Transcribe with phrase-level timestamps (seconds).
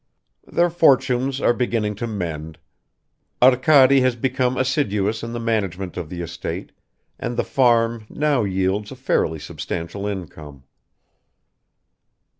[0.47, 2.57] Their fortunes are beginning to mend.
[3.39, 6.71] Arkady has become assiduous in the management of the estate,
[7.19, 10.63] and the "farm" now yields a fairly substantial income.